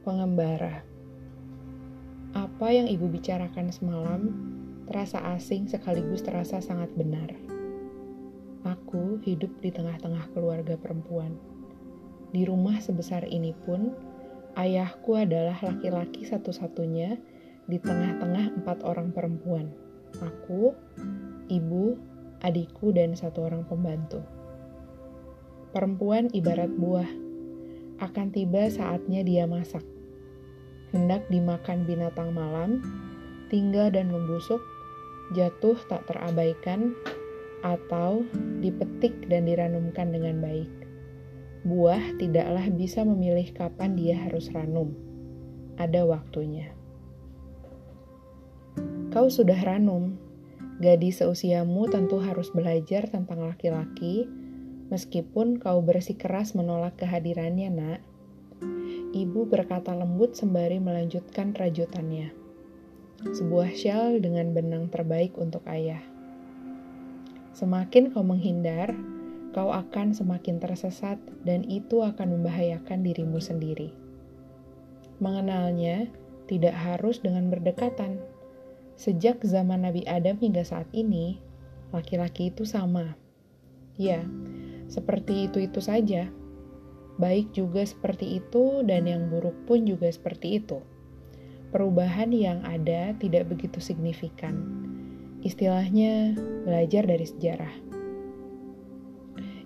Pengembara 0.00 0.80
Apa 2.32 2.72
yang 2.72 2.88
ibu 2.88 3.04
bicarakan 3.04 3.68
semalam 3.68 4.32
terasa 4.88 5.20
asing 5.36 5.68
sekaligus 5.68 6.24
terasa 6.24 6.56
sangat 6.64 6.88
benar. 6.96 7.28
Aku 8.64 9.20
hidup 9.20 9.52
di 9.60 9.68
tengah-tengah 9.68 10.32
keluarga 10.32 10.80
perempuan. 10.80 11.36
Di 12.32 12.48
rumah 12.48 12.80
sebesar 12.80 13.28
ini 13.28 13.52
pun, 13.52 13.92
ayahku 14.56 15.20
adalah 15.20 15.60
laki-laki 15.60 16.24
satu-satunya 16.24 17.20
di 17.68 17.76
tengah-tengah 17.76 18.56
empat 18.56 18.80
orang 18.88 19.12
perempuan. 19.12 19.68
Aku, 20.16 20.72
ibu, 21.52 22.00
adikku, 22.40 22.96
dan 22.96 23.12
satu 23.12 23.52
orang 23.52 23.68
pembantu. 23.68 24.24
Perempuan 25.76 26.32
ibarat 26.32 26.72
buah 26.72 27.28
akan 28.00 28.32
tiba 28.32 28.66
saatnya 28.72 29.20
dia 29.20 29.44
masak. 29.44 29.84
Hendak 30.90 31.28
dimakan 31.30 31.86
binatang 31.86 32.34
malam, 32.34 32.82
tinggal 33.52 33.92
dan 33.92 34.10
membusuk, 34.10 34.58
jatuh 35.36 35.78
tak 35.86 36.02
terabaikan, 36.10 36.96
atau 37.60 38.24
dipetik 38.64 39.28
dan 39.28 39.44
diranumkan 39.44 40.10
dengan 40.10 40.40
baik. 40.40 40.70
Buah 41.60 42.16
tidaklah 42.16 42.72
bisa 42.72 43.04
memilih 43.04 43.52
kapan 43.52 43.92
dia 43.92 44.16
harus 44.16 44.48
ranum. 44.48 44.96
Ada 45.76 46.08
waktunya. 46.08 46.72
Kau 49.12 49.28
sudah 49.28 49.60
ranum. 49.60 50.16
Gadis 50.80 51.20
seusiamu 51.20 51.92
tentu 51.92 52.16
harus 52.24 52.48
belajar 52.56 53.04
tentang 53.12 53.44
laki-laki, 53.44 54.24
Meskipun 54.90 55.62
kau 55.62 55.78
bersikeras 55.80 56.58
menolak 56.58 56.98
kehadirannya, 56.98 57.70
nak. 57.70 58.00
Ibu 59.14 59.46
berkata 59.46 59.94
lembut 59.94 60.34
sembari 60.34 60.82
melanjutkan 60.82 61.54
rajutannya. 61.54 62.34
Sebuah 63.22 63.70
shell 63.70 64.18
dengan 64.18 64.50
benang 64.50 64.90
terbaik 64.90 65.38
untuk 65.38 65.62
ayah. 65.70 66.02
Semakin 67.54 68.10
kau 68.10 68.26
menghindar, 68.26 68.90
kau 69.54 69.70
akan 69.70 70.10
semakin 70.14 70.58
tersesat 70.58 71.18
dan 71.46 71.66
itu 71.66 72.02
akan 72.02 72.38
membahayakan 72.38 73.06
dirimu 73.06 73.38
sendiri. 73.38 73.94
Mengenalnya 75.22 76.10
tidak 76.50 76.74
harus 76.74 77.22
dengan 77.22 77.46
berdekatan. 77.46 78.18
Sejak 78.98 79.42
zaman 79.46 79.86
Nabi 79.86 80.02
Adam 80.10 80.34
hingga 80.38 80.66
saat 80.66 80.90
ini, 80.90 81.38
laki-laki 81.94 82.50
itu 82.50 82.66
sama. 82.66 83.14
Ya, 84.00 84.24
seperti 84.90 85.46
itu-itu 85.46 85.78
saja. 85.78 86.26
Baik 87.16 87.54
juga 87.54 87.86
seperti 87.86 88.42
itu, 88.42 88.82
dan 88.82 89.06
yang 89.06 89.30
buruk 89.30 89.54
pun 89.64 89.86
juga 89.86 90.10
seperti 90.10 90.58
itu. 90.58 90.82
Perubahan 91.70 92.34
yang 92.34 92.66
ada 92.66 93.14
tidak 93.22 93.46
begitu 93.46 93.78
signifikan. 93.78 94.58
Istilahnya, 95.46 96.34
belajar 96.66 97.06
dari 97.06 97.24
sejarah. 97.24 97.74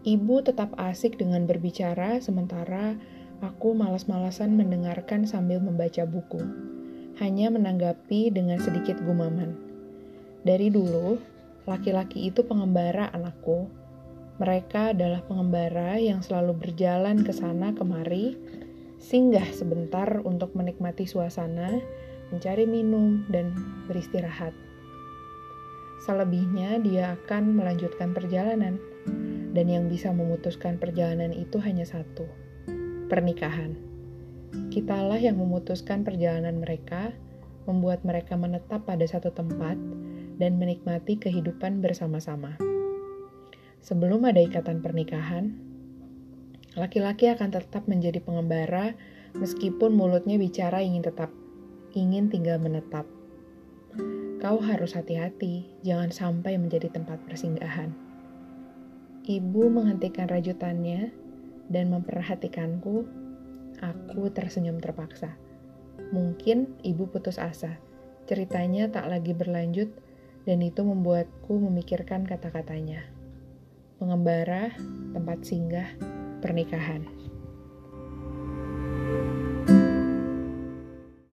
Ibu 0.00 0.40
tetap 0.40 0.72
asik 0.80 1.20
dengan 1.20 1.44
berbicara, 1.44 2.24
sementara 2.24 2.96
aku 3.44 3.76
malas-malasan 3.76 4.56
mendengarkan 4.56 5.28
sambil 5.28 5.60
membaca 5.60 6.08
buku. 6.08 6.40
Hanya 7.20 7.52
menanggapi 7.52 8.32
dengan 8.32 8.56
sedikit 8.64 8.96
gumaman. 9.04 9.52
Dari 10.40 10.72
dulu, 10.72 11.20
laki-laki 11.68 12.32
itu 12.32 12.40
pengembara 12.40 13.12
anakku, 13.12 13.68
mereka 14.40 14.96
adalah 14.96 15.20
pengembara 15.28 16.00
yang 16.00 16.24
selalu 16.24 16.56
berjalan 16.56 17.20
ke 17.20 17.28
sana 17.28 17.76
kemari, 17.76 18.40
singgah 18.96 19.44
sebentar 19.52 20.24
untuk 20.24 20.56
menikmati 20.56 21.04
suasana, 21.04 21.76
mencari 22.32 22.64
minum, 22.64 23.28
dan 23.28 23.52
beristirahat. 23.84 24.56
Selebihnya, 26.08 26.80
dia 26.80 27.20
akan 27.20 27.52
melanjutkan 27.52 28.16
perjalanan, 28.16 28.80
dan 29.52 29.66
yang 29.68 29.92
bisa 29.92 30.08
memutuskan 30.08 30.80
perjalanan 30.80 31.36
itu 31.36 31.60
hanya 31.60 31.84
satu: 31.84 32.24
pernikahan. 33.12 33.76
Kitalah 34.72 35.20
yang 35.20 35.36
memutuskan 35.36 36.00
perjalanan 36.00 36.64
mereka, 36.64 37.12
membuat 37.68 38.00
mereka 38.08 38.40
menetap 38.40 38.88
pada 38.88 39.04
satu 39.04 39.28
tempat, 39.36 39.76
dan 40.40 40.56
menikmati 40.56 41.20
kehidupan 41.20 41.84
bersama-sama. 41.84 42.79
Sebelum 43.80 44.28
ada 44.28 44.44
ikatan 44.44 44.84
pernikahan, 44.84 45.56
laki-laki 46.76 47.32
akan 47.32 47.48
tetap 47.48 47.88
menjadi 47.88 48.20
pengembara 48.20 48.92
meskipun 49.32 49.96
mulutnya 49.96 50.36
bicara 50.36 50.84
ingin 50.84 51.00
tetap, 51.00 51.32
ingin 51.96 52.28
tinggal 52.28 52.60
menetap. 52.60 53.08
Kau 54.40 54.60
harus 54.60 54.92
hati-hati, 54.92 55.64
jangan 55.80 56.12
sampai 56.12 56.60
menjadi 56.60 56.92
tempat 56.92 57.24
persinggahan. 57.24 57.96
Ibu 59.24 59.72
menghentikan 59.72 60.28
rajutannya 60.28 61.12
dan 61.72 61.88
memperhatikanku. 61.88 63.08
Aku 63.80 64.28
tersenyum 64.28 64.76
terpaksa. 64.76 65.40
Mungkin 66.12 66.76
ibu 66.84 67.08
putus 67.08 67.40
asa. 67.40 67.80
Ceritanya 68.28 68.92
tak 68.92 69.08
lagi 69.08 69.32
berlanjut 69.32 69.88
dan 70.44 70.60
itu 70.60 70.84
membuatku 70.84 71.56
memikirkan 71.56 72.28
kata-katanya 72.28 73.19
pengembara, 74.00 74.72
tempat 75.12 75.44
singgah, 75.44 75.92
pernikahan. 76.40 77.04